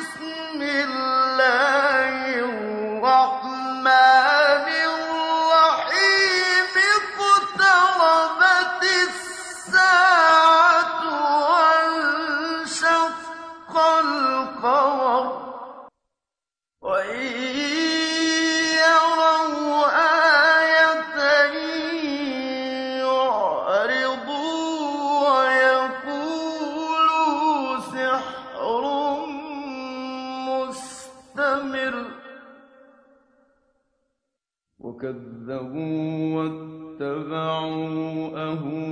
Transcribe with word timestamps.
بِسْمِ 0.00 0.62
اللَّهِ 0.62 1.01
وَكَذَّبُوا 35.02 36.34
وَاتَّبَعُوا 36.36 37.86
أَهْوَاءَهُمْ 38.36 38.88
ۚ 38.88 38.91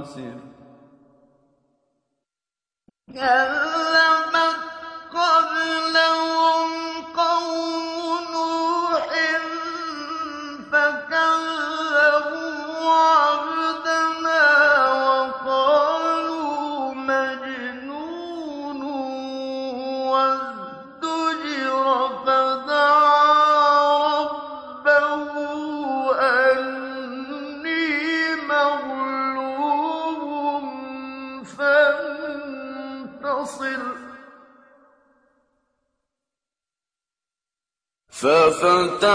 عَسِرٌ 0.00 0.38
كَذَّبَتْ 3.14 4.60
قَبْلَهُمْ 5.12 6.15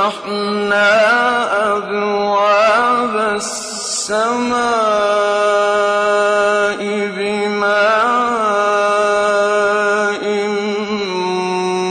فَفَتَحْنَا 0.01 1.77
أَبْوَابَ 1.77 3.15
السَّمَاءِ 3.35 4.71
بِمَاءٍ 7.17 8.63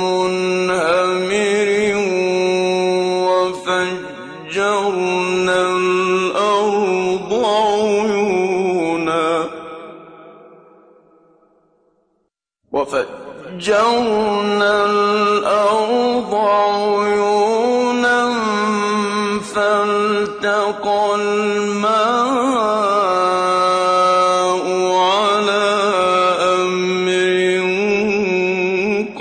مُّنْهَمِرٍ 0.03 1.71
وَفَجَّرْنَا 3.31 5.59
الْأَرْضَ 6.35 7.31
عُيُونًا 16.35 17.80
عَلَىٰ 25.11 25.71
أَمْرٍ 26.55 27.39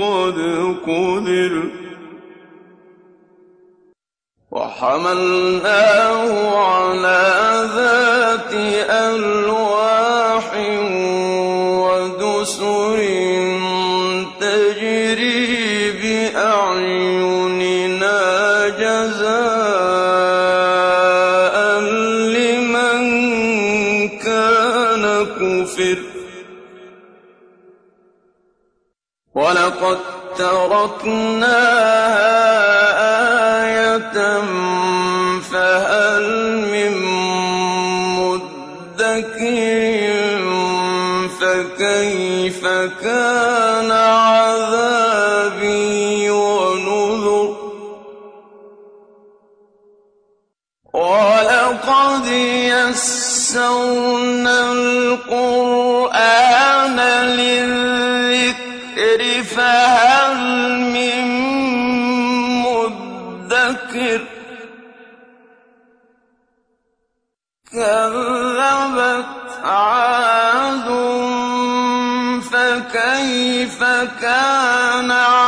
قَدْ 0.02 0.38
قُدِرَ 0.88 1.54
وَحَمَلْنَاهُ 4.52 6.32
عَلَىٰ 6.58 7.34
ذَاتِ 7.76 8.54
أَلْوَاحٍ 8.90 9.79
وَلَقَد 29.36 29.98
تَّرَكْنَاهَا 30.38 31.50
آيَةً 33.64 34.42
فَهَلْ 35.52 36.26
مِن 36.74 36.94
مُّدَّكِرٍ 38.20 39.70
فَكَيْفَ 41.40 42.62
كَانَ 43.02 43.92
عَذَابِي 43.92 45.50
وَنُذُرِ؟ 46.30 47.56
وَلَقَدْ 50.94 52.26
يَسَّرْنَا 52.74 53.92
الْقُرْآنَ 54.72 55.99
فَكَيْفَ 73.70 75.39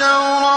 أبشرا 0.00 0.49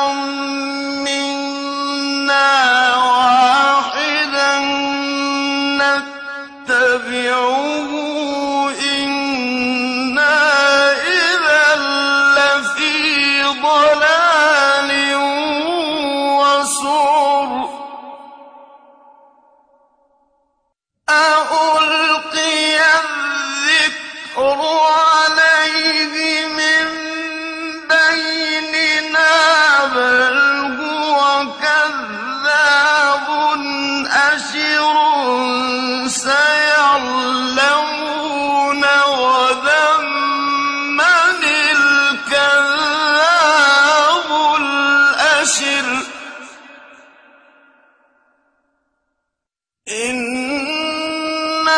إنا 49.88 51.76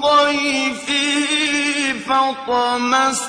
ضيفه 0.00 1.18
فطمسنا 2.08 3.27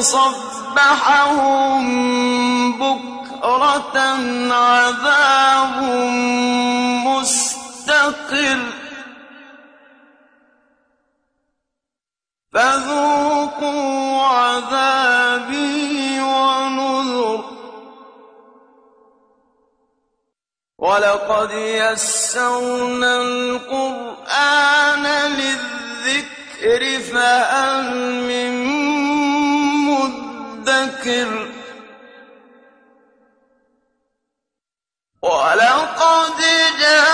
صبحهم 0.00 1.86
بكرة 2.72 3.98
عذاب 4.54 5.82
مستقر. 7.06 8.58
فذوقوا 12.52 14.22
عذابي 14.22 16.20
ونذر. 16.20 17.44
ولقد 20.78 21.50
يسرنا 21.52 23.16
القرآن 23.16 25.06
للذكر 25.06 26.82
فهل 27.12 27.94
من 28.22 28.75
مدكر. 30.66 31.48
ولقد 35.22 36.40
جاء 36.80 37.05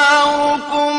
أكفاركم 0.00 0.89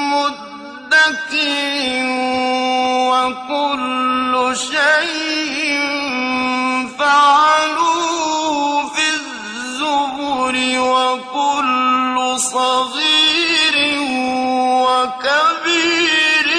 مدكر 0.10 1.74
وكل 3.10 4.34
شيء 4.58 5.80
فعلوه 7.00 8.88
في 8.94 9.06
الزبر 9.10 10.56
وكل 10.80 12.16
صغير 12.40 13.76
وكبير 14.86 16.50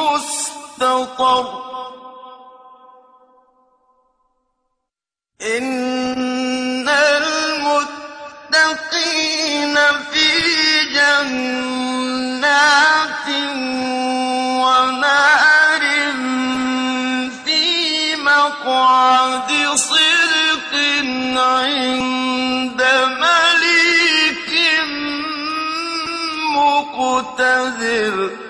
مستطر. 0.00 1.46
إن 5.56 5.83
ونهر 14.60 15.82
في 17.44 17.64
مقعد 18.16 19.50
صدق 19.74 20.72
عند 21.36 22.80
مليك 23.20 24.52
مقتدر. 26.56 28.43